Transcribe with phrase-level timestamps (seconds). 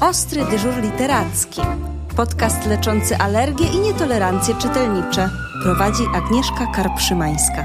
[0.00, 1.60] Ostry dyżur literacki.
[2.16, 5.30] Podcast leczący alergie i nietolerancje czytelnicze.
[5.62, 7.64] Prowadzi Agnieszka Karpszymańska.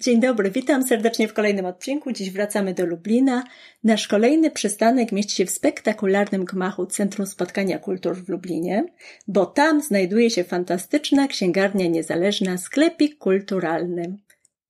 [0.00, 2.12] Dzień dobry, witam serdecznie w kolejnym odcinku.
[2.12, 3.44] Dziś wracamy do Lublina.
[3.84, 8.84] Nasz kolejny przystanek mieści się w spektakularnym gmachu Centrum Spotkania Kultur w Lublinie,
[9.28, 14.23] bo tam znajduje się fantastyczna księgarnia niezależna, sklepik kulturalny.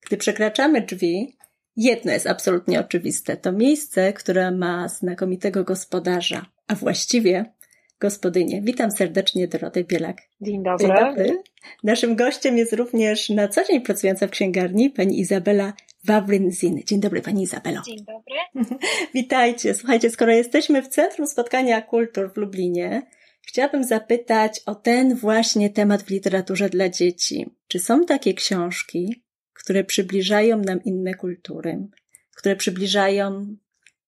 [0.07, 1.37] Gdy przekraczamy drzwi,
[1.77, 3.37] jedno jest absolutnie oczywiste.
[3.37, 7.55] To miejsce, które ma znakomitego gospodarza, a właściwie
[8.01, 8.63] gospodynię.
[8.63, 10.23] Witam serdecznie Dorotę Bielak.
[10.41, 10.87] Dzień dobry.
[10.87, 11.43] Dzień dobry.
[11.85, 15.73] Naszym gościem jest również na co dzień pracująca w księgarni pani Izabela
[16.09, 16.85] Wawryn-Zin.
[16.85, 17.83] Dzień dobry pani Izabelo.
[17.87, 18.79] Dzień dobry.
[19.15, 19.75] Witajcie.
[19.75, 23.03] Słuchajcie, skoro jesteśmy w Centrum Spotkania Kultur w Lublinie,
[23.47, 27.51] chciałabym zapytać o ten właśnie temat w literaturze dla dzieci.
[27.69, 29.24] Czy są takie książki,
[29.65, 31.89] które przybliżają nam inne kultury,
[32.37, 33.57] które przybliżają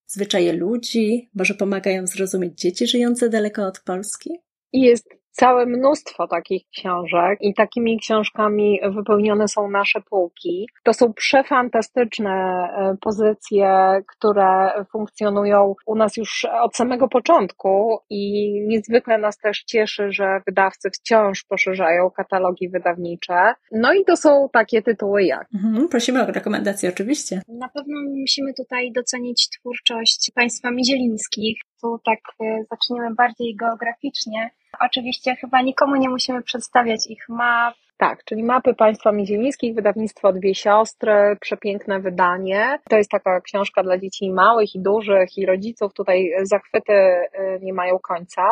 [0.06, 4.30] zwyczaje ludzi, może pomagają zrozumieć dzieci żyjące daleko od Polski?
[4.72, 10.68] Jest całe mnóstwo takich książek i takimi książkami wypełnione są nasze półki.
[10.82, 19.18] To są przefantastyczne e, pozycje, które funkcjonują u nas już od samego początku i niezwykle
[19.18, 23.54] nas też cieszy, że wydawcy wciąż poszerzają katalogi wydawnicze.
[23.72, 25.46] No i to są takie tytuły jak.
[25.54, 27.42] Mhm, prosimy o rekomendacje oczywiście.
[27.48, 31.60] Na pewno musimy tutaj docenić twórczość państwa Mizielińskich.
[31.82, 34.50] Tu tak e, zaczniemy bardziej geograficznie.
[34.80, 37.74] Oczywiście chyba nikomu nie musimy przedstawiać ich map.
[37.98, 42.78] Tak, czyli mapy państwa mizielińskich, wydawnictwo Dwie Siostry, przepiękne wydanie.
[42.90, 45.92] To jest taka książka dla dzieci małych i dużych i rodziców.
[45.94, 48.42] Tutaj zachwyty y, nie mają końca.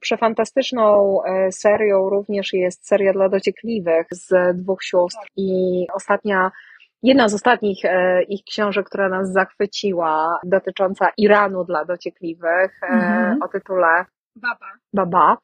[0.00, 6.50] Przefantastyczną y, serią również jest seria dla dociekliwych z dwóch sióstr i ostatnia
[7.02, 13.42] Jedna z ostatnich e, ich książek, która nas zachwyciła, dotycząca Iranu dla dociekliwych, e, mhm.
[13.42, 14.04] o tytule
[14.36, 14.66] Baba.
[14.92, 15.36] Baba.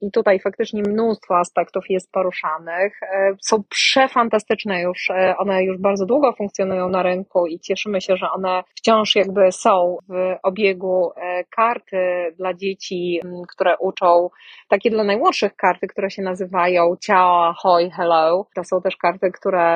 [0.00, 3.02] I tutaj faktycznie mnóstwo aspektów jest poruszanych.
[3.02, 8.16] E, są przefantastyczne już, e, one już bardzo długo funkcjonują na rynku i cieszymy się,
[8.16, 14.30] że one wciąż jakby są w obiegu e, karty dla dzieci, które uczą,
[14.68, 18.46] takie dla najmłodszych karty, które się nazywają ciao, hoi, hello.
[18.54, 19.68] To są też karty, które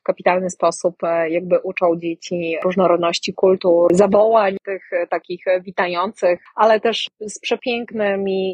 [0.00, 0.96] w kapitalny sposób
[1.28, 7.40] jakby uczą dzieci różnorodności kultur, zawołań tych takich witających, ale też z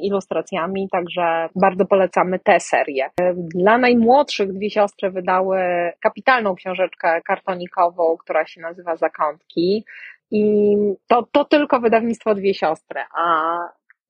[0.03, 3.11] ilustracjami, także bardzo polecamy tę serię.
[3.35, 5.59] Dla najmłodszych dwie siostry wydały
[6.01, 9.85] kapitalną książeczkę kartonikową, która się nazywa Zakątki.
[10.31, 10.77] I
[11.07, 13.01] to, to tylko wydawnictwo Dwie Siostry.
[13.15, 13.57] A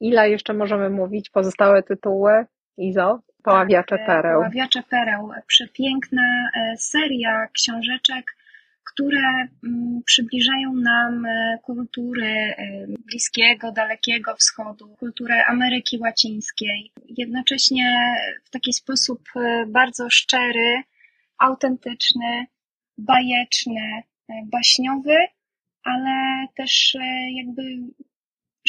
[0.00, 1.30] ile jeszcze możemy mówić?
[1.30, 2.44] Pozostałe tytuły?
[2.76, 3.18] Izo?
[3.42, 4.40] Poławiacze tak, Pereł.
[4.40, 5.30] Poławiacze Pereł.
[5.46, 6.22] Przepiękna
[6.56, 8.24] e, seria książeczek
[8.84, 16.92] które mm, przybliżają nam e, kultury e, Bliskiego, Dalekiego Wschodu, kulturę Ameryki Łacińskiej.
[17.08, 20.82] Jednocześnie w taki sposób e, bardzo szczery,
[21.38, 22.46] autentyczny,
[22.98, 24.02] bajeczny,
[24.44, 25.16] baśniowy,
[25.84, 26.96] ale też
[27.36, 27.62] jakby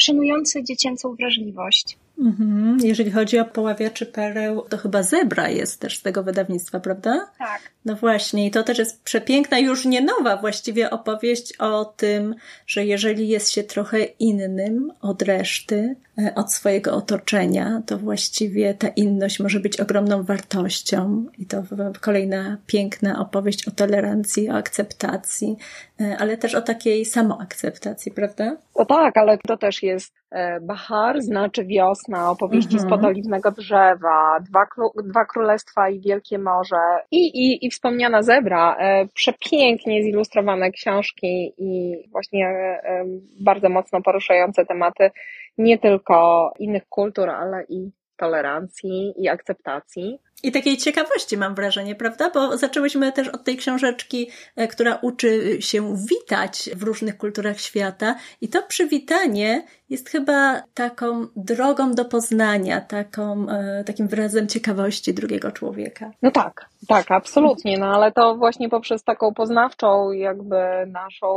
[0.00, 1.98] szanujący dziecięcą wrażliwość.
[2.18, 2.78] Mhm.
[2.82, 7.30] Jeżeli chodzi o poławiaczy pereł, to chyba Zebra jest też z tego wydawnictwa, prawda?
[7.38, 7.60] Tak.
[7.84, 12.34] No właśnie, i to też jest przepiękna, już nie nowa właściwie opowieść o tym,
[12.66, 15.96] że jeżeli jest się trochę innym od reszty,
[16.34, 21.26] od swojego otoczenia, to właściwie ta inność może być ogromną wartością.
[21.38, 21.62] I to
[22.00, 25.56] kolejna piękna opowieść o tolerancji, o akceptacji,
[26.00, 28.56] e, ale też o takiej samoakceptacji, prawda?
[28.78, 32.88] No tak, ale to też jest e, Bahar, znaczy wiosna, opowieści mhm.
[32.88, 34.66] z podoliwnego drzewa, dwa,
[35.04, 36.76] dwa królestwa i wielkie morze
[37.10, 43.04] i, i, i wspomniana zebra, e, przepięknie zilustrowane książki i właśnie e,
[43.40, 45.10] bardzo mocno poruszające tematy
[45.58, 50.18] nie tylko innych kultur, ale i tolerancji i akceptacji.
[50.44, 52.30] I takiej ciekawości mam wrażenie, prawda?
[52.30, 58.14] Bo zaczęłyśmy też od tej książeczki, e, która uczy się witać w różnych kulturach świata.
[58.40, 65.52] I to przywitanie jest chyba taką drogą do poznania, taką, e, takim wyrazem ciekawości drugiego
[65.52, 66.10] człowieka.
[66.22, 67.78] No tak, tak, absolutnie.
[67.78, 70.56] No ale to właśnie poprzez taką poznawczą jakby
[70.86, 71.28] naszą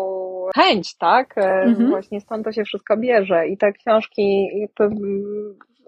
[0.55, 1.37] chęć, tak?
[1.37, 1.89] E, mhm.
[1.89, 3.47] Właśnie stąd to się wszystko bierze.
[3.47, 4.49] I te książki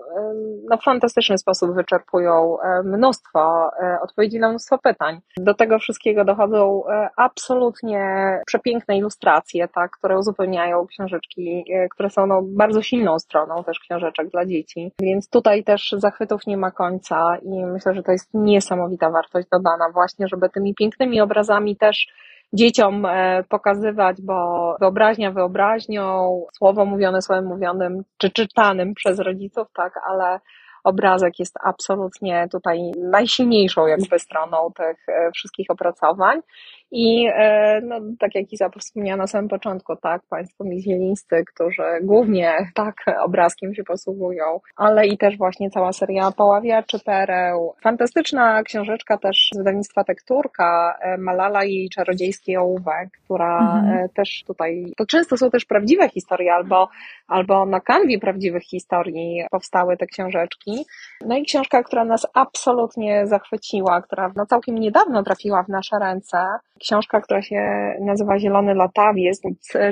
[0.09, 5.19] jakby no, fantastyczny sposób wyczerpują e, mnóstwo e, odpowiedzi na mnóstwo pytań.
[5.37, 8.03] Do tego wszystkiego dochodzą e, absolutnie
[8.45, 14.45] przepiękne ilustracje, tak, które uzupełniają książeczki, które są no, bardzo silną stroną też książeczek dla
[14.45, 14.91] dzieci.
[15.01, 19.89] Więc tutaj też zachwytów nie ma końca i myślę, że to jest niesamowita wartość dodana
[19.93, 22.07] właśnie, żeby tymi pięknymi obrazami też
[22.53, 29.93] dzieciom e, pokazywać, bo wyobraźnia wyobraźnią, słowo mówione słowem mówionym, czy czytanym przez rodziców, tak,
[30.09, 30.39] ale
[30.83, 36.41] obrazek jest absolutnie tutaj najsilniejszą jakby stroną tych e, wszystkich opracowań.
[36.91, 42.57] I e, no, tak jak Iza wspomniała na samym początku, tak, Państwo mizielińscy, którzy głównie
[42.75, 47.73] tak obrazkiem się posługują, ale i też właśnie cała seria Poławiaczy Pereł.
[47.83, 54.09] Fantastyczna książeczka też z wydawnictwa Tekturka, e, Malala i czarodziejski ołówek, która mhm.
[54.09, 56.89] też tutaj, to często są też prawdziwe historie, albo,
[57.27, 60.85] albo na kanwie prawdziwych historii powstały te książeczki.
[61.25, 66.37] No i książka, która nas absolutnie zachwyciła, która no, całkiem niedawno trafiła w nasze ręce,
[66.81, 69.41] książka, która się nazywa Zielony Latawiec,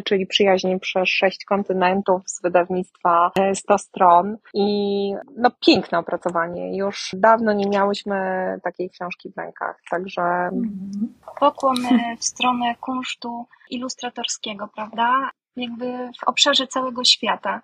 [0.06, 6.78] czyli przyjaźń przez sześć kontynentów z wydawnictwa 100 stron i no piękne opracowanie.
[6.78, 8.16] Już dawno nie miałyśmy
[8.64, 10.50] takiej książki w rękach, także...
[11.40, 11.76] Pokłon
[12.20, 15.30] w stronę kunsztu ilustratorskiego, prawda?
[15.56, 17.62] Jakby w obszarze całego świata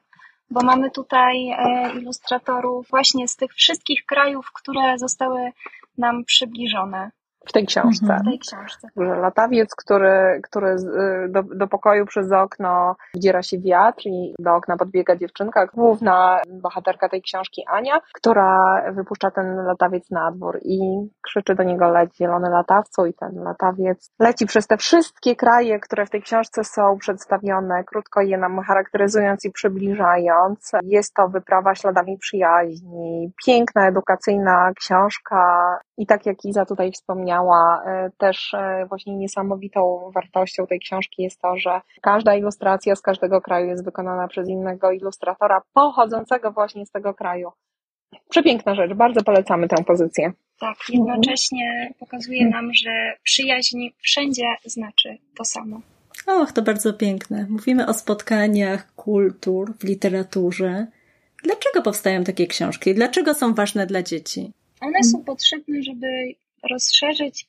[0.50, 5.52] bo mamy tutaj e, ilustratorów właśnie z tych wszystkich krajów, które zostały
[5.98, 7.12] nam przybliżone
[7.48, 8.06] w tej książce.
[8.06, 8.22] Mhm.
[8.22, 8.88] W tej książce.
[8.96, 10.76] Latawiec, który, który
[11.30, 17.10] do, do pokoju przez okno wdziera się wiatr i do okna podbiega dziewczynka, główna bohaterka
[17.10, 20.80] tej książki Ania, która wypuszcza ten latawiec na dwór i
[21.22, 26.06] krzyczy do niego leć zielony latawcu i ten latawiec leci przez te wszystkie kraje, które
[26.06, 30.72] w tej książce są przedstawione, krótko je nam charakteryzując i przybliżając.
[30.84, 37.84] Jest to wyprawa śladami przyjaźni, piękna, edukacyjna książka i tak jak Iza tutaj wspomniała, wspomniała,
[37.86, 43.42] e, też e, właśnie niesamowitą wartością tej książki jest to, że każda ilustracja z każdego
[43.42, 47.52] kraju jest wykonana przez innego ilustratora pochodzącego właśnie z tego kraju.
[48.30, 50.32] Przepiękna rzecz, bardzo polecamy tę pozycję.
[50.60, 55.82] Tak, jednocześnie pokazuje nam, że przyjaźń wszędzie znaczy to samo.
[56.28, 57.48] Och, to bardzo piękne.
[57.50, 60.88] Mówimy o spotkaniach kultur w literaturze.
[61.44, 62.96] Dlaczego powstają takie książki?
[62.96, 64.52] Dlaczego są ważne dla dzieci?
[64.82, 66.08] One są potrzebne, żeby
[66.72, 67.48] rozszerzyć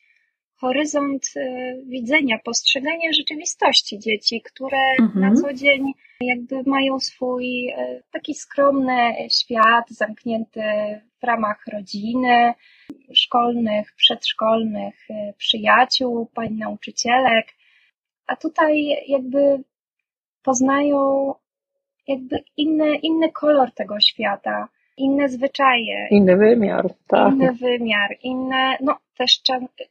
[0.57, 1.41] horyzont y,
[1.87, 5.21] widzenia, postrzegania rzeczywistości dzieci, które mhm.
[5.21, 10.63] na co dzień jakby mają swój y, taki skromny świat, zamknięty
[11.21, 12.55] w ramach rodziny,
[13.13, 17.47] szkolnych, przedszkolnych y, przyjaciół, pań nauczycielek,
[18.27, 19.63] a tutaj jakby
[20.43, 21.35] poznają
[22.09, 26.09] jakby inny, inny kolor tego świata, inne zwyczaje.
[26.11, 27.33] Inny wymiar, tak.
[27.33, 29.43] Inny wymiar, inne, no też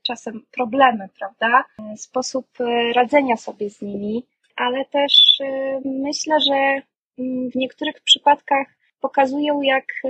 [0.02, 1.64] czasem problemy, prawda?
[1.96, 4.26] Sposób e, radzenia sobie z nimi,
[4.56, 6.82] ale też e, myślę, że
[7.20, 8.68] mm, w niektórych przypadkach
[9.02, 10.10] pokazują, jak, e,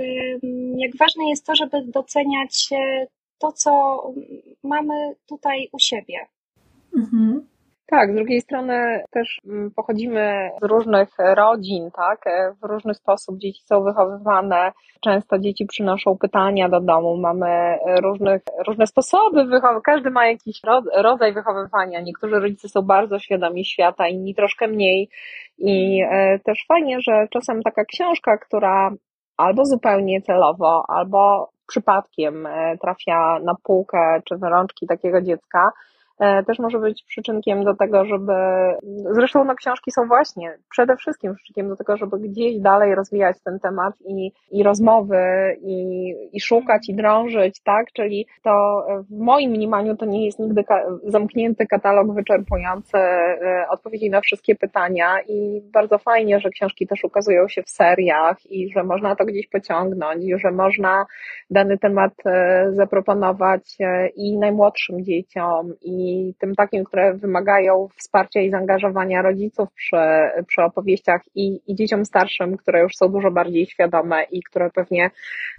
[0.76, 2.68] jak ważne jest to, żeby doceniać
[3.38, 4.02] to, co
[4.62, 6.26] mamy tutaj u siebie.
[6.96, 7.53] Mhm.
[7.86, 12.26] Tak, z drugiej strony też mm, pochodzimy z różnych rodzin, tak?
[12.26, 14.72] E, w różny sposób dzieci są wychowywane.
[15.00, 17.16] Często dzieci przynoszą pytania do domu.
[17.16, 19.80] Mamy różnych, różne sposoby wychowywania.
[19.80, 20.60] Każdy ma jakiś
[20.94, 22.00] rodzaj wychowywania.
[22.00, 25.08] Niektórzy rodzice są bardzo świadomi świata, inni troszkę mniej.
[25.58, 28.90] I e, też fajnie, że czasem taka książka, która
[29.36, 35.93] albo zupełnie celowo, albo przypadkiem e, trafia na półkę czy w rączki takiego dziecka, E,
[36.18, 38.32] też może być przyczynkiem do tego, żeby,
[39.14, 43.58] zresztą no książki są właśnie przede wszystkim przyczynkiem do tego, żeby gdzieś dalej rozwijać ten
[43.60, 45.16] temat i, i rozmowy
[45.62, 50.64] i, i szukać i drążyć, tak, czyli to w moim mniemaniu to nie jest nigdy
[50.64, 57.04] ka zamknięty katalog wyczerpujący e, odpowiedzi na wszystkie pytania i bardzo fajnie, że książki też
[57.04, 61.06] ukazują się w seriach i że można to gdzieś pociągnąć i że można
[61.50, 63.76] dany temat e, zaproponować
[64.16, 69.96] i najmłodszym dzieciom i i tym takim, które wymagają wsparcia i zaangażowania rodziców przy,
[70.46, 75.10] przy opowieściach i, i dzieciom starszym, które już są dużo bardziej świadome i które pewnie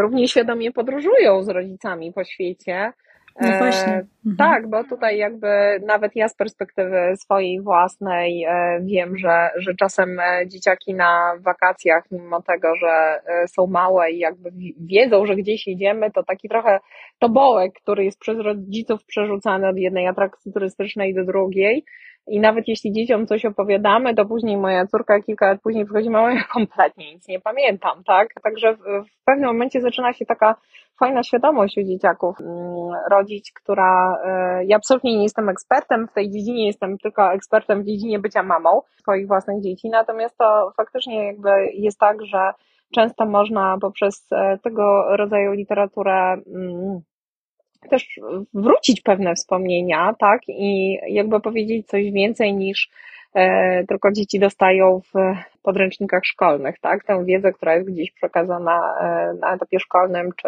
[0.02, 2.94] równie świadomie podróżują z rodzicami po świecie.
[3.42, 3.94] No e, właśnie.
[4.26, 4.38] Mhm.
[4.38, 5.48] Tak, bo tutaj jakby
[5.86, 12.04] nawet ja z perspektywy swojej własnej e, wiem, że, że czasem e, dzieciaki na wakacjach,
[12.12, 14.50] mimo tego, że są małe i jakby
[14.80, 16.80] wiedzą, że gdzieś idziemy, to taki trochę
[17.20, 21.86] tobołek, który jest przez rodziców przerzucany od jednej atrakcji turystycznej do drugiej,
[22.28, 26.34] i nawet jeśli dzieciom coś opowiadamy, to później moja córka kilka lat później przychodzi, mama,
[26.34, 28.30] ja kompletnie nic nie pamiętam, tak?
[28.44, 30.56] Także w, w pewnym momencie zaczyna się taka
[31.00, 36.32] fajna świadomość u dzieciaków mm, rodzić, która, e, ja absolutnie nie jestem ekspertem w tej
[36.32, 41.50] dziedzinie, jestem tylko ekspertem w dziedzinie bycia mamą swoich własnych dzieci, natomiast to faktycznie jakby
[41.74, 42.52] jest tak, że
[42.96, 47.02] często można poprzez e, tego rodzaju literaturę mm,
[47.90, 48.20] też
[48.54, 52.90] wrócić pewne wspomnienia, tak, i jakby powiedzieć coś więcej niż
[53.34, 55.14] e, tylko dzieci dostają w
[55.62, 60.48] podręcznikach szkolnych, tak, tę wiedzę, która jest gdzieś przekazana e, na etapie szkolnym, czy,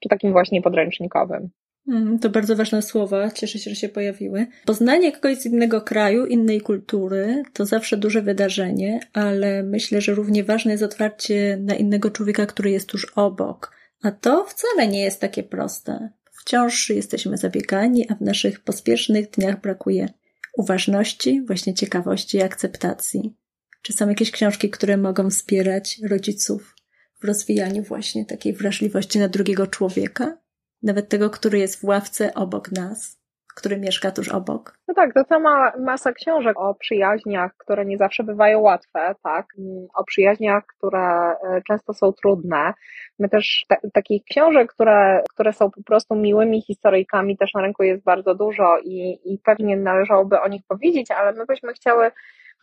[0.00, 1.50] czy takim właśnie podręcznikowym.
[1.88, 4.46] Mm, to bardzo ważne słowa, cieszę się, że się pojawiły.
[4.66, 10.44] Poznanie kogoś z innego kraju, innej kultury to zawsze duże wydarzenie, ale myślę, że równie
[10.44, 13.72] ważne jest otwarcie na innego człowieka, który jest tuż obok.
[14.02, 16.08] A to wcale nie jest takie proste.
[16.44, 20.08] Wciąż jesteśmy zabiegani, a w naszych pospiesznych dniach brakuje
[20.56, 23.34] uważności, właśnie ciekawości i akceptacji.
[23.82, 26.76] Czy są jakieś książki, które mogą wspierać rodziców
[27.20, 30.38] w rozwijaniu właśnie takiej wrażliwości na drugiego człowieka?
[30.82, 33.18] Nawet tego, który jest w ławce obok nas,
[33.54, 34.78] który mieszka tuż obok.
[34.88, 39.46] No tak, to sama masa książek o przyjaźniach, które nie zawsze bywają łatwe, tak,
[39.94, 42.74] o przyjaźniach, które e, często są trudne.
[43.18, 47.82] My też te, takich książek, które, które są po prostu miłymi historyjkami, też na rynku
[47.82, 52.10] jest bardzo dużo i, i pewnie należałoby o nich powiedzieć, ale my byśmy chciały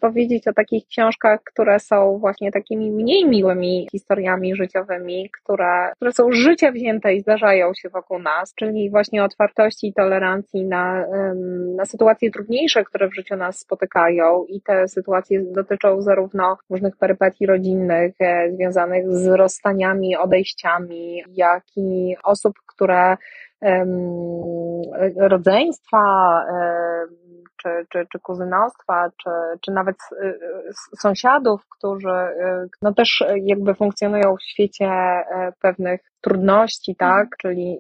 [0.02, 6.32] powiedzieć o takich książkach, które są właśnie takimi mniej miłymi historiami życiowymi, które, które są
[6.32, 11.06] życia wzięte i zdarzają się wokół nas, czyli właśnie otwartości i tolerancji na,
[11.76, 17.46] na sytuacje trudniejsze, które w życiu nas spotykają i te sytuacje dotyczą zarówno różnych perypetii
[17.46, 23.18] rodzinnych, e, związanych z rozstaniami, odejściami, jak i osób, które
[25.16, 26.02] rodzeństwa,
[27.62, 29.30] czy, czy, czy kuzynostwa, czy,
[29.62, 36.02] czy nawet y, y, sąsiadów, którzy y, no też jakby funkcjonują w świecie e, pewnych
[36.22, 37.30] trudności, tak, mhm.
[37.42, 37.80] czyli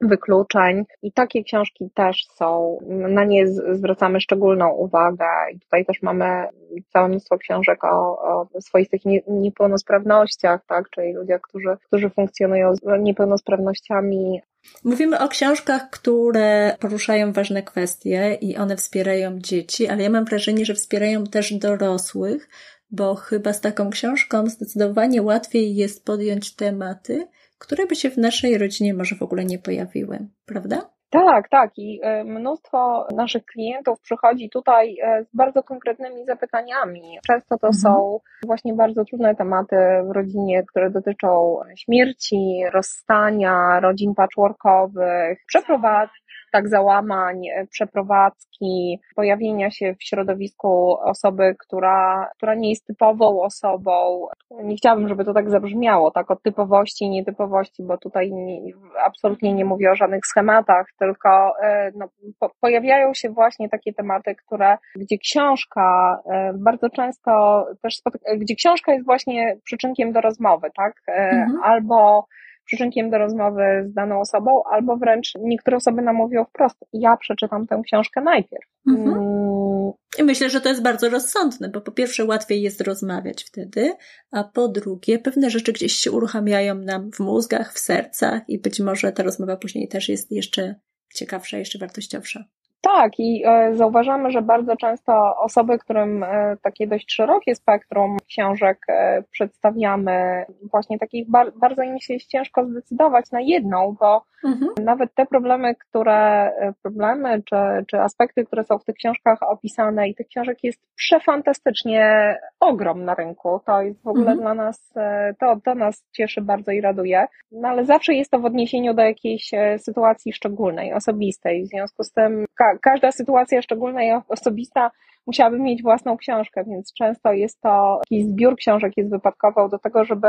[0.00, 0.84] wykluczeń.
[1.02, 5.26] I takie książki też są, na nie zwracamy szczególną uwagę.
[5.54, 6.48] I tutaj też mamy
[6.92, 14.40] całe mnóstwo książek o, o swoistych niepełnosprawnościach, tak, czyli ludziach, którzy, którzy funkcjonują z niepełnosprawnościami.
[14.84, 20.64] Mówimy o książkach, które poruszają ważne kwestie i one wspierają dzieci, ale ja mam wrażenie,
[20.64, 22.48] że wspierają też dorosłych,
[22.90, 27.26] bo chyba z taką książką zdecydowanie łatwiej jest podjąć tematy,
[27.58, 30.90] które by się w naszej rodzinie może w ogóle nie pojawiły, prawda?
[31.10, 31.70] Tak, tak.
[31.76, 37.18] I e, mnóstwo naszych klientów przychodzi tutaj e, z bardzo konkretnymi zapytaniami.
[37.26, 37.74] Często to mhm.
[37.74, 39.76] są właśnie bardzo trudne tematy
[40.08, 49.94] w rodzinie, które dotyczą śmierci, rozstania, rodzin patchworkowych, przeprowadzki tak załamań, e, przeprowadzki, pojawienia się
[49.94, 54.26] w środowisku osoby, która, która nie jest typową osobą.
[54.50, 58.72] Nie chciałabym, żeby to tak zabrzmiało, tak, o typowości i nietypowości, bo tutaj nie,
[59.06, 64.34] absolutnie nie mówię o żadnych schematach, tylko e, no, po, pojawiają się właśnie takie tematy,
[64.34, 70.68] które, gdzie książka e, bardzo często też spotyka, gdzie książka jest właśnie przyczynkiem do rozmowy,
[70.76, 71.60] tak, mhm.
[71.62, 72.26] albo
[72.68, 77.66] przyczynkiem do rozmowy z daną osobą, albo wręcz niektóre osoby nam mówią wprost, ja przeczytam
[77.66, 78.64] tę książkę najpierw.
[78.88, 79.08] Mhm.
[79.08, 79.92] Mm.
[80.18, 83.92] I myślę, że to jest bardzo rozsądne, bo po pierwsze łatwiej jest rozmawiać wtedy,
[84.30, 88.80] a po drugie pewne rzeczy gdzieś się uruchamiają nam w mózgach, w sercach i być
[88.80, 90.74] może ta rozmowa później też jest jeszcze
[91.14, 92.44] ciekawsza, jeszcze wartościowsza.
[92.80, 98.78] Tak, i e, zauważamy, że bardzo często osoby, którym e, takie dość szerokie spektrum książek
[98.88, 101.30] e, przedstawiamy, właśnie takich
[101.60, 104.70] bardzo im się ciężko zdecydować na jedną, bo mhm.
[104.84, 107.56] nawet te problemy, które, problemy czy,
[107.86, 113.14] czy aspekty, które są w tych książkach opisane i tych książek jest przefantastycznie ogrom na
[113.14, 113.60] rynku.
[113.66, 114.40] To jest w ogóle mhm.
[114.40, 114.92] dla nas,
[115.40, 119.02] to, to nas cieszy bardzo i raduje, no ale zawsze jest to w odniesieniu do
[119.02, 121.64] jakiejś sytuacji szczególnej, osobistej.
[121.64, 122.44] W związku z tym
[122.82, 124.90] każda sytuacja szczególna i osobista
[125.26, 130.04] musiałaby mieć własną książkę, więc często jest to jakiś zbiór książek jest wypadkową do tego,
[130.04, 130.28] żeby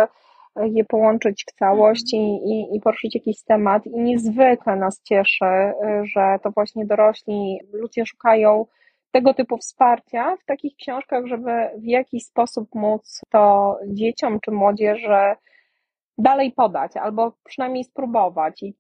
[0.56, 3.86] je połączyć w całość i, i, i poruszyć jakiś temat.
[3.86, 8.66] I niezwykle nas cieszy, że to właśnie dorośli ludzie szukają
[9.12, 15.36] tego typu wsparcia w takich książkach, żeby w jakiś sposób móc to dzieciom czy młodzieży
[16.18, 18.74] dalej podać, albo przynajmniej spróbować, I,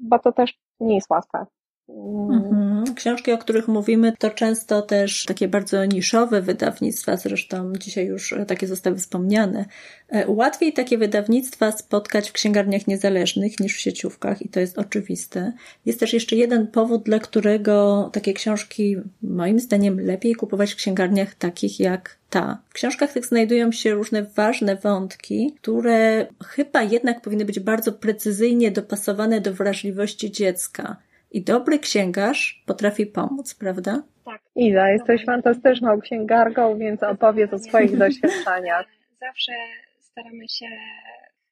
[0.00, 1.46] bo to też nie jest łatwe.
[1.88, 2.59] Mhm.
[3.00, 8.66] Książki, o których mówimy, to często też takie bardzo niszowe wydawnictwa, zresztą dzisiaj już takie
[8.66, 9.64] zostały wspomniane.
[10.08, 15.52] E, łatwiej takie wydawnictwa spotkać w księgarniach niezależnych niż w sieciówkach i to jest oczywiste.
[15.86, 21.34] Jest też jeszcze jeden powód, dla którego takie książki moim zdaniem lepiej kupować w księgarniach
[21.34, 22.58] takich jak ta.
[22.70, 28.70] W książkach tych znajdują się różne ważne wątki, które chyba jednak powinny być bardzo precyzyjnie
[28.70, 30.96] dopasowane do wrażliwości dziecka.
[31.30, 34.02] I dobry księgarz potrafi pomóc, prawda?
[34.24, 34.42] Tak.
[34.56, 38.86] Iza, jesteś fantastyczną księgarką, więc opowiedz o swoich doświadczeniach.
[39.20, 39.52] Zawsze
[40.00, 40.66] staramy się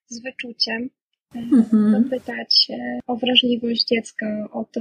[0.06, 0.90] z wyczuciem
[1.34, 2.02] mhm.
[2.02, 2.68] dopytać
[3.06, 4.80] o wrażliwość dziecka, o to,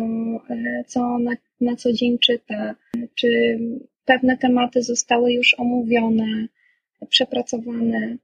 [0.87, 2.75] co na, na co dzień czyta,
[3.15, 3.59] czy
[4.05, 6.47] pewne tematy zostały już omówione,
[7.09, 8.17] przepracowane.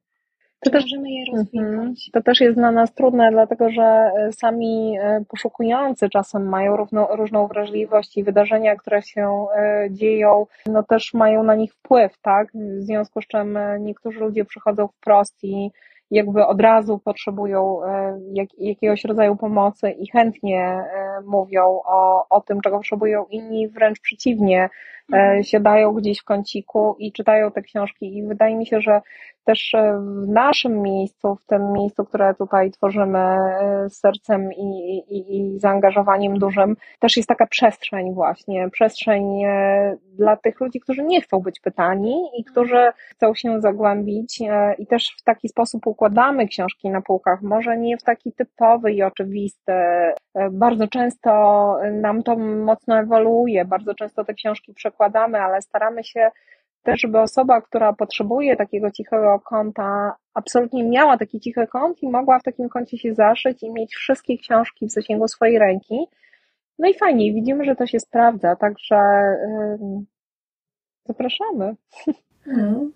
[0.63, 1.38] To możemy je mhm.
[1.38, 2.12] rozwinąć.
[2.12, 7.08] To też jest dla nas trudne, dlatego że e, sami e, poszukujący czasem mają równo,
[7.15, 12.48] różną wrażliwość i wydarzenia, które się e, dzieją, no też mają na nich wpływ, tak?
[12.53, 15.72] W związku z czym niektórzy ludzie przychodzą wprost i
[16.12, 17.79] jakby od razu potrzebują
[18.34, 20.84] jak, jakiegoś rodzaju pomocy i chętnie
[21.25, 24.70] mówią o, o tym, czego potrzebują, inni wręcz przeciwnie,
[25.13, 25.43] mhm.
[25.43, 29.01] siadają gdzieś w kąciku i czytają te książki i wydaje mi się, że
[29.44, 34.98] też e, w naszym miejscu, w tym miejscu, które tutaj tworzymy e, z sercem i,
[35.10, 41.04] i, i zaangażowaniem dużym, też jest taka przestrzeń właśnie, przestrzeń e, dla tych ludzi, którzy
[41.04, 44.42] nie chcą być pytani i którzy chcą się zagłębić
[44.78, 49.04] i też w taki sposób układamy książki na półkach, może nie w taki typowy i
[49.04, 49.74] oczywisty.
[50.52, 51.32] Bardzo często
[51.92, 56.30] nam to mocno ewoluuje, bardzo często te książki przekładamy, ale staramy się
[56.84, 62.40] też, żeby osoba, która potrzebuje takiego cichego kąta, absolutnie miała taki cichy kąt i mogła
[62.40, 66.08] w takim kącie się zaszyć i mieć wszystkie książki w zasięgu swojej ręki.
[66.80, 70.06] No i fajnie, widzimy, że to się sprawdza, także yy,
[71.06, 71.75] zapraszamy.
[72.48, 72.92] Mm.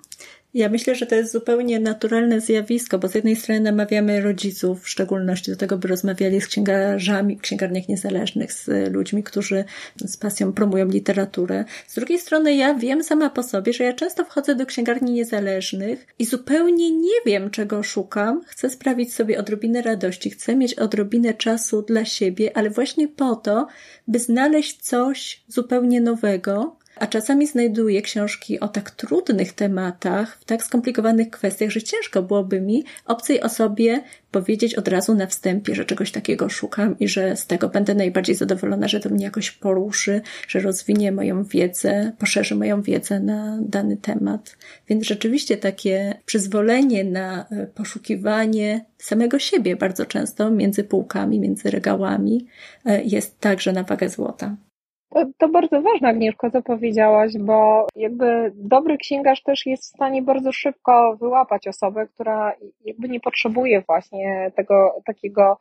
[0.53, 4.89] Ja myślę, że to jest zupełnie naturalne zjawisko, bo z jednej strony namawiamy rodziców w
[4.89, 9.63] szczególności do tego, by rozmawiali z księgarzami księgarniach niezależnych, z ludźmi, którzy
[10.05, 11.65] z pasją promują literaturę.
[11.87, 16.07] Z drugiej strony ja wiem sama po sobie, że ja często wchodzę do księgarni niezależnych
[16.19, 18.41] i zupełnie nie wiem, czego szukam.
[18.45, 23.67] Chcę sprawić sobie odrobinę radości, chcę mieć odrobinę czasu dla siebie, ale właśnie po to,
[24.07, 30.63] by znaleźć coś zupełnie nowego, a czasami znajduję książki o tak trudnych tematach, w tak
[30.63, 36.11] skomplikowanych kwestiach, że ciężko byłoby mi obcej osobie powiedzieć od razu na wstępie, że czegoś
[36.11, 40.59] takiego szukam i że z tego będę najbardziej zadowolona, że to mnie jakoś poruszy, że
[40.59, 44.57] rozwinie moją wiedzę, poszerzy moją wiedzę na dany temat.
[44.89, 52.47] Więc rzeczywiście takie przyzwolenie na e, poszukiwanie samego siebie bardzo często między półkami, między regałami
[52.85, 54.55] e, jest także na wagę złota.
[55.09, 60.21] To, to bardzo ważne, Agnieszko, co powiedziałaś, bo jakby dobry księgarz też jest w stanie
[60.21, 62.53] bardzo szybko wyłapać osobę, która
[62.85, 65.57] jakby nie potrzebuje właśnie tego takiego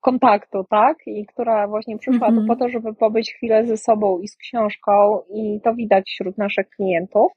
[0.00, 0.96] kontaktu, tak?
[1.06, 2.42] I która właśnie przyszła mm -hmm.
[2.42, 6.38] tu po to, żeby pobyć chwilę ze sobą i z książką i to widać wśród
[6.38, 7.32] naszych klientów.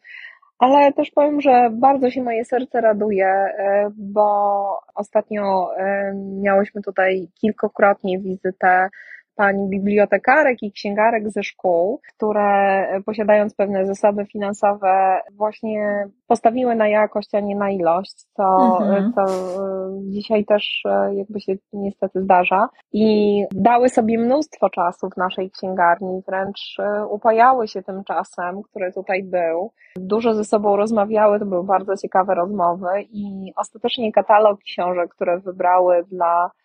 [0.60, 7.28] Ale też powiem, że bardzo się moje serce raduje, e, bo ostatnio e, miałyśmy tutaj
[7.42, 8.90] kilkukrotnie wizytę
[9.36, 17.36] pań bibliotekarek i księgarek ze szkół, które posiadając pewne zasoby finansowe właśnie postawiły na jakość,
[17.36, 19.14] a nie na ilość, co, mhm.
[19.14, 25.18] co e, dzisiaj też e, jakby się niestety zdarza i dały sobie mnóstwo czasu w
[25.18, 29.72] naszej księgarni, wręcz e, upajały się tym czasem, który tutaj był.
[29.96, 36.04] Dużo ze sobą rozmawiały, to były bardzo ciekawe rozmowy i ostatecznie katalog książek, które wybrały
[36.12, 36.65] dla E,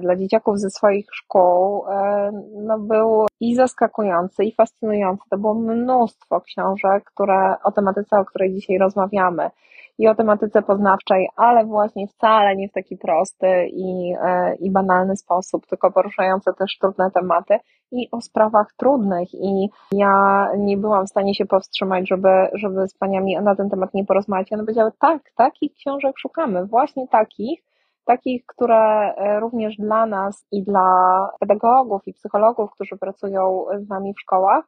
[0.00, 5.22] dla dzieciaków ze swoich szkół e, no, był i zaskakujący, i fascynujący.
[5.30, 9.50] To było mnóstwo książek, które o tematyce, o której dzisiaj rozmawiamy.
[9.98, 15.16] I o tematyce poznawczej, ale właśnie wcale nie w taki prosty i, e, i banalny
[15.16, 17.58] sposób, tylko poruszające też trudne tematy
[17.92, 19.34] i o sprawach trudnych.
[19.34, 20.12] I ja
[20.56, 24.52] nie byłam w stanie się powstrzymać, żeby, żeby z paniami na ten temat nie porozmawiać.
[24.52, 27.60] One powiedziały, tak, takich książek szukamy, właśnie takich,
[28.04, 34.14] takich, które e, również dla nas i dla pedagogów i psychologów, którzy pracują z nami
[34.14, 34.64] w szkołach,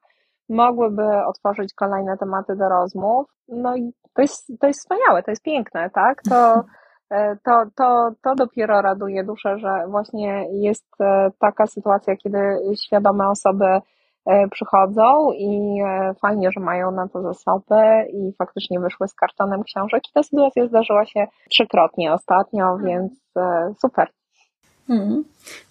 [0.48, 3.26] mogłyby otworzyć kolejne tematy do rozmów.
[3.48, 6.22] No i to jest, to jest wspaniałe, to jest piękne, tak?
[6.22, 6.64] To,
[7.10, 12.38] e, to, to, to dopiero raduje duszę, że właśnie jest e, taka sytuacja, kiedy
[12.86, 13.64] świadome osoby
[14.50, 20.02] przychodzą i e, fajnie, że mają na to zasoby i faktycznie wyszły z kartonem książek
[20.08, 22.84] i ta sytuacja zdarzyła się trzykrotnie ostatnio, mhm.
[22.84, 24.08] więc e, super.
[24.86, 25.24] Hmm.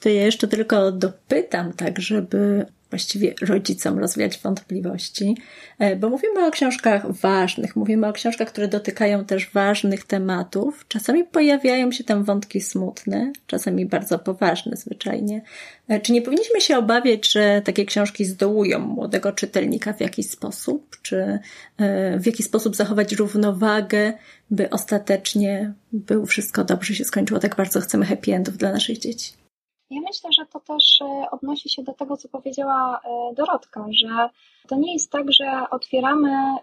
[0.04, 5.38] To ja jeszcze tylko dopytam, tak, żeby właściwie rodzicom rozwiać wątpliwości,
[5.80, 10.86] e, bo mówimy o książkach ważnych, mówimy o książkach, które dotykają też ważnych tematów.
[10.88, 15.42] Czasami pojawiają się tam wątki smutne, czasami bardzo poważne zwyczajnie.
[15.88, 20.98] E, czy nie powinniśmy się obawiać, że takie książki zdołują młodego czytelnika w jakiś sposób,
[21.02, 21.40] czy
[21.78, 24.14] e, w jakiś sposób zachować równowagę,
[24.52, 29.45] by ostatecznie było wszystko dobrze się skończyło, tak bardzo chcemy happy endów dla naszych dzieci?
[29.90, 34.30] Ja myślę, że to też e, odnosi się do tego, co powiedziała e, Dorotka, że
[34.68, 36.60] to nie jest tak, że otwieramy e,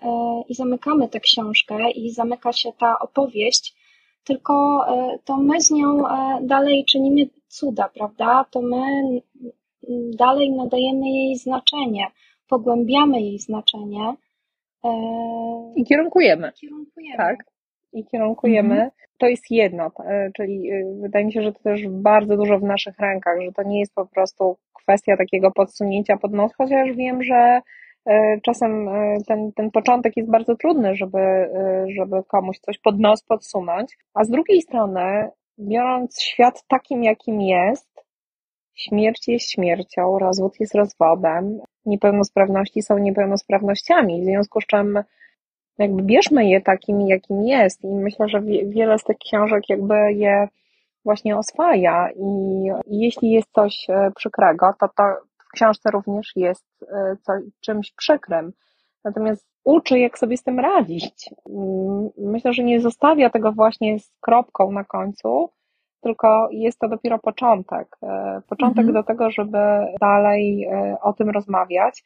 [0.48, 3.74] i zamykamy tę książkę i zamyka się ta opowieść
[4.24, 4.86] tylko
[5.24, 6.02] to my z nią
[6.42, 8.44] dalej czynimy cuda, prawda?
[8.50, 8.82] To my
[10.16, 12.06] dalej nadajemy jej znaczenie,
[12.48, 14.14] pogłębiamy jej znaczenie.
[15.76, 16.52] I kierunkujemy.
[16.52, 17.16] kierunkujemy.
[17.16, 17.51] Tak.
[17.92, 18.74] I kierunkujemy.
[18.74, 18.90] Mhm.
[19.18, 19.90] To jest jedno,
[20.36, 23.80] czyli wydaje mi się, że to też bardzo dużo w naszych rękach, że to nie
[23.80, 27.60] jest po prostu kwestia takiego podsunięcia pod nos, chociaż wiem, że
[28.06, 33.00] e, czasem e, ten, ten początek jest bardzo trudny, żeby, e, żeby komuś coś pod
[33.00, 35.28] nos podsunąć, a z drugiej strony,
[35.58, 38.04] biorąc świat takim, jakim jest,
[38.74, 45.02] śmierć jest śmiercią, rozwód jest rozwodem, niepełnosprawności są niepełnosprawnościami, w związku z czym
[45.82, 50.48] jakby bierzmy je takimi, jakim jest i myślę, że wiele z tych książek jakby je
[51.04, 55.02] właśnie oswaja i, jeśli jest coś e, przykrego, to to
[55.38, 58.52] w książce również jest e, co, czymś przykrym.
[59.04, 61.30] Natomiast uczy, jak sobie z tym radzić.
[61.50, 65.50] Mm, myślę, że nie zostawia tego właśnie z kropką na końcu,
[66.00, 67.96] tylko jest to dopiero początek.
[68.02, 68.94] E, początek mhm.
[68.94, 69.58] do tego, żeby
[70.00, 70.68] dalej
[71.02, 72.02] o tym rozmawiać.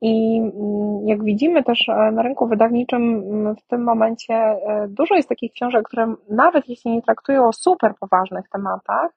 [0.00, 5.14] I mm, jak widzimy też e, na rynku wydawniczym mm, w tym momencie e, dużo
[5.14, 9.10] jest takich książek, które nawet jeśli nie traktują o super poważnych tematach,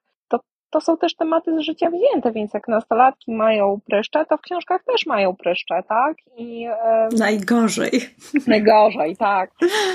[0.70, 4.84] to są też tematy z życia wzięte, więc jak nastolatki mają pryszcze, to w książkach
[4.84, 6.16] też mają pryszcze, tak?
[6.36, 7.90] I, e, najgorzej.
[8.46, 9.50] Najgorzej, tak.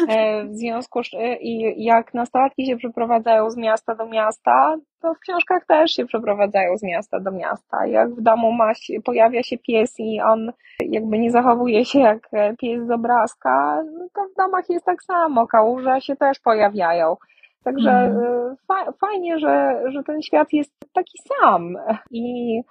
[0.08, 1.10] E, w związku z
[1.42, 6.78] i jak nastolatki się przeprowadzają z miasta do miasta, to w książkach też się przeprowadzają
[6.78, 7.86] z miasta do miasta.
[7.86, 12.30] Jak w domu ma się, pojawia się pies i on jakby nie zachowuje się jak
[12.60, 13.84] pies z obrazka,
[14.14, 15.48] to w domach jest tak samo.
[15.48, 17.16] Kałuże się też pojawiają.
[17.65, 18.56] Także mm.
[19.01, 21.78] fajnie, że, że ten świat jest taki sam
[22.12, 22.62] i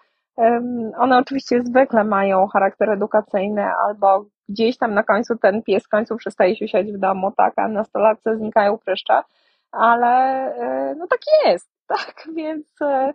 [0.98, 6.16] one oczywiście zwykle mają charakter edukacyjny albo gdzieś tam na końcu ten pies w końcu
[6.16, 9.22] przestaje siusiać w domu, tak, a nastolatce znikają pryszcze,
[9.72, 10.08] ale
[10.54, 13.12] e, no tak jest, tak, więc e,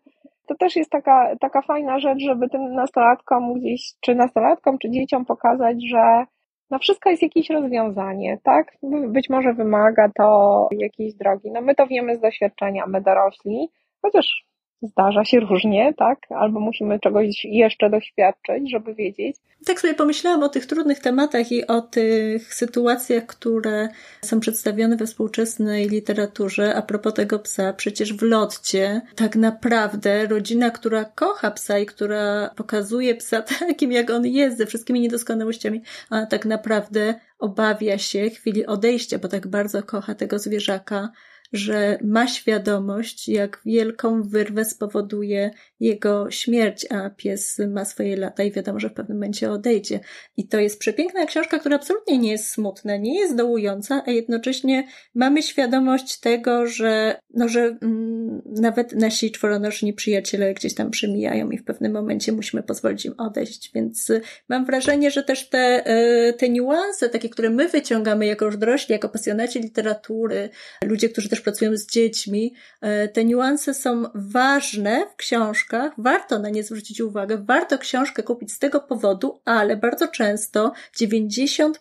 [0.47, 5.25] to też jest taka, taka fajna rzecz, żeby tym nastolatkom gdzieś, czy nastolatkom, czy dzieciom
[5.25, 6.25] pokazać, że
[6.69, 8.77] na wszystko jest jakieś rozwiązanie, tak?
[9.07, 11.51] Być może wymaga to jakiejś drogi.
[11.51, 13.69] No my to wiemy z doświadczenia, my dorośli,
[14.01, 14.48] chociaż
[14.81, 16.19] zdarza się różnie, tak?
[16.29, 19.35] Albo musimy czegoś jeszcze doświadczyć, żeby wiedzieć.
[19.65, 23.89] Tak sobie pomyślałam o tych trudnych tematach i o tych sytuacjach, które
[24.21, 26.75] są przedstawione we współczesnej literaturze.
[26.75, 32.49] A propos tego psa, przecież w lotcie tak naprawdę rodzina, która kocha psa i która
[32.55, 38.65] pokazuje psa takim, jak on jest, ze wszystkimi niedoskonałościami, a tak naprawdę obawia się chwili
[38.65, 41.09] odejścia, bo tak bardzo kocha tego zwierzaka,
[41.53, 48.51] że ma świadomość, jak wielką wyrwę spowoduje jego śmierć, a pies ma swoje lata i
[48.51, 49.99] wiadomo, że w pewnym momencie odejdzie.
[50.37, 54.87] I to jest przepiękna książka, która absolutnie nie jest smutna, nie jest dołująca, a jednocześnie
[55.15, 61.57] mamy świadomość tego, że, no, że mm, nawet nasi czworonożni przyjaciele gdzieś tam przemijają i
[61.57, 63.71] w pewnym momencie musimy pozwolić im odejść.
[63.73, 65.83] Więc y, mam wrażenie, że też te,
[66.29, 70.49] y, te niuanse, takie, które my wyciągamy jako już dorośli, jako pasjonaci literatury,
[70.83, 76.49] ludzie, którzy też pracują z dziećmi, e, te niuanse są ważne w książkach, warto na
[76.49, 81.71] nie zwrócić uwagę, warto książkę kupić z tego powodu, ale bardzo często 90%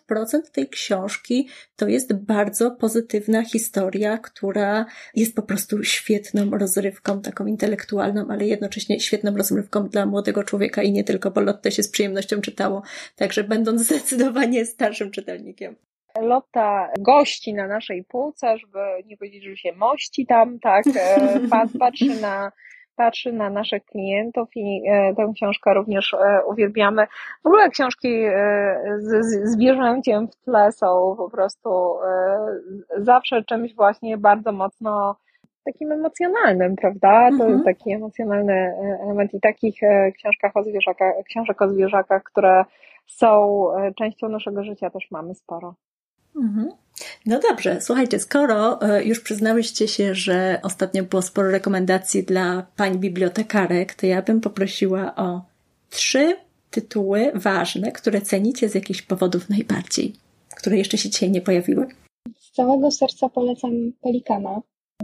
[0.51, 8.27] tej książki to jest bardzo pozytywna historia, która jest po prostu świetną rozrywką, taką intelektualną,
[8.29, 12.41] ale jednocześnie świetną rozrywką dla młodego człowieka i nie tylko, bo Lotte się z przyjemnością
[12.41, 12.81] czytało,
[13.15, 15.75] także będąc zdecydowanie starszym czytelnikiem.
[16.21, 21.39] Lotta gości na naszej półce, żeby nie powiedzieć, że się mości tam, tak, e,
[21.79, 22.51] patrzy na
[22.99, 27.07] patrzy na naszych klientów i e, tę książkę również e, uwielbiamy.
[27.43, 28.23] W ogóle książki
[28.97, 31.69] z zwierzęciem w tle są po prostu
[32.97, 35.15] zawsze czymś właśnie bardzo mocno
[35.65, 37.29] takim emocjonalnym, prawda?
[37.37, 37.63] To mhm.
[37.63, 39.79] taki emocjonalny element i takich
[40.17, 42.65] książkach o zwierzakach, książek o zwierzakach, które
[43.07, 43.65] są
[43.97, 45.75] częścią naszego życia też mamy sporo.
[46.35, 46.69] Mhm.
[47.25, 52.99] No dobrze, słuchajcie, skoro e, już przyznałyście się, że ostatnio było sporo rekomendacji dla pań
[52.99, 55.41] bibliotekarek, to ja bym poprosiła o
[55.89, 56.35] trzy
[56.71, 60.13] tytuły ważne, które cenicie z jakichś powodów najbardziej,
[60.57, 61.87] które jeszcze się dzisiaj nie pojawiły.
[62.39, 64.61] Z całego serca polecam Pelikana.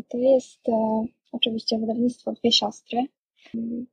[0.10, 3.06] To jest e, oczywiście wydawnictwo Dwie Siostry.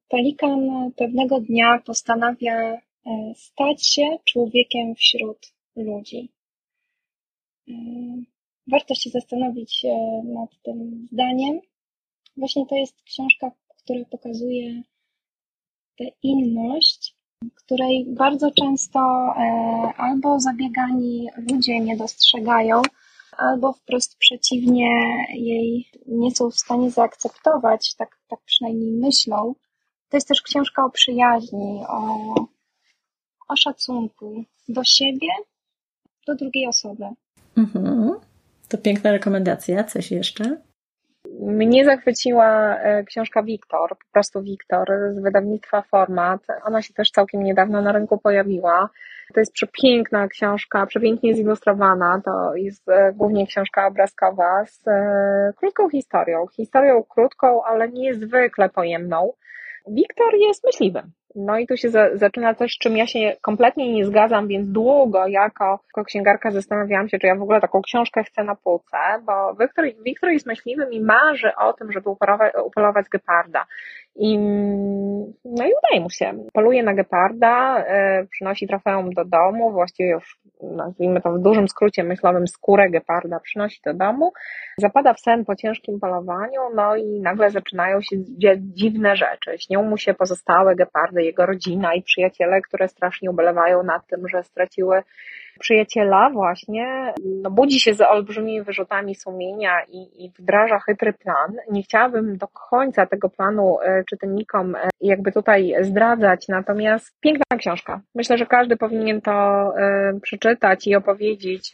[0.08, 2.80] Pelikan pewnego dnia postanawia e,
[3.36, 6.28] stać się człowiekiem wśród ludzi.
[7.68, 8.24] Mm,
[8.66, 11.60] warto się zastanowić e, nad tym zdaniem.
[12.36, 14.82] Właśnie to jest książka, która pokazuje
[15.98, 17.16] tę inność,
[17.54, 19.42] której bardzo często e,
[19.96, 22.82] albo zabiegani ludzie nie dostrzegają,
[23.36, 24.90] albo wprost przeciwnie,
[25.34, 29.54] jej nie są w stanie zaakceptować, tak, tak przynajmniej myślą.
[30.08, 32.34] To jest też książka o przyjaźni, o,
[33.48, 35.28] o szacunku do siebie,
[36.26, 37.04] do drugiej osoby.
[37.56, 38.10] Mhm.
[38.68, 39.84] To piękna rekomendacja.
[39.84, 40.56] Coś jeszcze?
[41.40, 46.40] Mnie zachwyciła e, książka Wiktor, po prostu Wiktor z wydawnictwa Format.
[46.64, 48.88] Ona się też całkiem niedawno na rynku pojawiła.
[49.34, 52.22] To jest przepiękna książka, przepięknie zilustrowana.
[52.24, 56.46] To jest e, głównie książka obrazkowa z e, krótką historią.
[56.46, 59.32] Historią krótką, ale niezwykle pojemną.
[59.88, 61.12] Wiktor jest myśliwym.
[61.36, 65.26] No i tu się za, zaczyna coś, czym ja się kompletnie nie zgadzam, więc długo
[65.26, 69.54] jako, jako księgarka zastanawiałam się, czy ja w ogóle taką książkę chcę na półce, bo
[69.54, 73.66] Wiktor, Wiktor jest myśliwym i marzy o tym, żeby upolować, upolować geparda.
[74.16, 74.38] I,
[75.44, 76.32] no i udaje mu się.
[76.52, 77.84] Poluje na geparda,
[78.22, 83.40] y, przynosi trofeum do domu, właściwie już nazwijmy to w dużym skrócie myślowym skórę geparda
[83.40, 84.32] przynosi do domu,
[84.78, 88.16] zapada w sen po ciężkim polowaniu, no i nagle zaczynają się
[88.58, 89.58] dziwne rzeczy.
[89.58, 94.42] Śnią mu się pozostałe gepardy, jego rodzina i przyjaciele, które strasznie ubolewają nad tym, że
[94.42, 95.02] straciły
[95.62, 101.56] przyjaciela właśnie no, budzi się z olbrzymimi wyrzutami sumienia i, i wdraża chytry plan.
[101.70, 108.00] Nie chciałabym do końca tego planu e, czytelnikom e, jakby tutaj zdradzać, natomiast piękna książka.
[108.14, 111.72] Myślę, że każdy powinien to e, przeczytać i opowiedzieć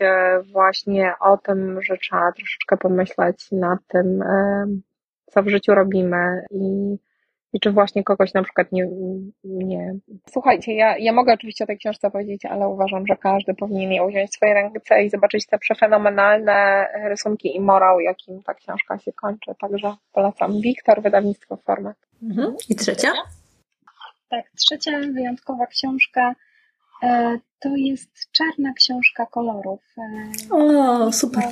[0.52, 4.24] właśnie o tym, że trzeba troszeczkę pomyśleć nad tym,
[5.26, 6.96] co w życiu robimy i
[7.52, 8.88] i czy właśnie kogoś na przykład nie,
[9.44, 9.94] nie.
[10.30, 14.08] Słuchajcie, ja, ja mogę oczywiście o tej książce powiedzieć, ale uważam, że każdy powinien ją
[14.08, 19.12] wziąć w swoje ręce i zobaczyć te przefenomenalne rysunki i morał, jakim ta książka się
[19.12, 19.54] kończy.
[19.60, 20.60] Także polecam.
[20.60, 21.96] Wiktor, wydawnictwo Format.
[22.22, 22.56] Mhm.
[22.68, 23.12] I trzecia?
[24.28, 26.34] Tak, trzecia wyjątkowa książka
[27.02, 29.80] e, to jest czarna książka kolorów.
[29.98, 31.44] E, o, super.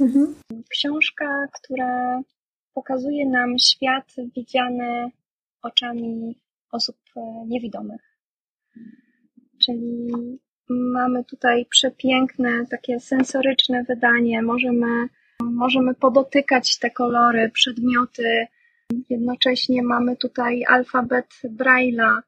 [0.00, 0.34] Mhm.
[0.70, 2.20] Książka, która
[2.74, 5.10] pokazuje nam świat widziany
[5.62, 6.40] oczami
[6.72, 8.18] osób e, niewidomych.
[9.64, 10.08] Czyli
[10.70, 14.42] mamy tutaj przepiękne, takie sensoryczne wydanie.
[14.42, 15.08] Możemy,
[15.42, 18.46] możemy podotykać te kolory, przedmioty.
[19.10, 22.20] Jednocześnie mamy tutaj alfabet Braille'a,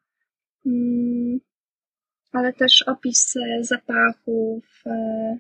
[0.67, 1.41] mm,
[2.33, 4.83] ale też opis e, zapachów.
[4.87, 5.39] E,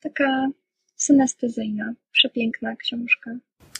[0.00, 0.46] taka
[1.04, 3.30] synestezyjna, przepiękna książka.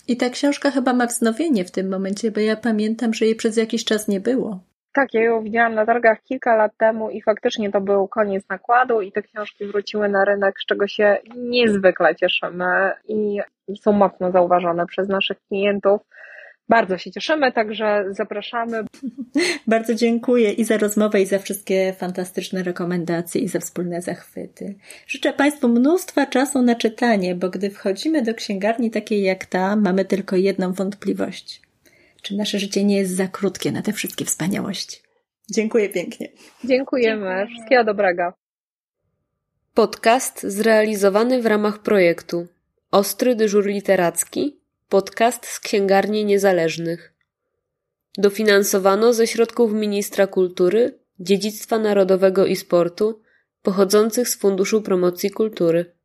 [0.08, 3.56] I ta książka chyba ma wznowienie w tym momencie, bo ja pamiętam, że jej przez
[3.56, 4.60] jakiś czas nie było.
[4.92, 9.00] Tak, ja ją widziałam na targach kilka lat temu i faktycznie to był koniec nakładu
[9.00, 13.40] i te książki wróciły na rynek, z czego się niezwykle cieszymy i
[13.80, 16.00] są mocno zauważone przez naszych klientów.
[16.68, 18.84] Bardzo się cieszymy, także zapraszamy.
[19.66, 24.74] Bardzo dziękuję i za rozmowę, i za wszystkie fantastyczne rekomendacje, i za wspólne zachwyty.
[25.06, 30.04] Życzę Państwu mnóstwa czasu na czytanie, bo gdy wchodzimy do księgarni takiej jak ta, mamy
[30.04, 31.62] tylko jedną wątpliwość.
[32.22, 35.00] Czy nasze życie nie jest za krótkie na te wszystkie wspaniałości?
[35.50, 36.28] Dziękuję pięknie.
[36.64, 37.20] Dziękujemy.
[37.20, 37.46] Dziękujemy.
[37.46, 38.32] Wszystkiego dobrego.
[39.74, 42.46] Podcast zrealizowany w ramach projektu
[42.90, 44.63] Ostry dyżur literacki
[44.94, 47.14] Podcast z księgarni niezależnych.
[48.18, 53.22] Dofinansowano ze środków Ministra Kultury, Dziedzictwa Narodowego i Sportu
[53.62, 55.96] pochodzących z Funduszu Promocji Kultury.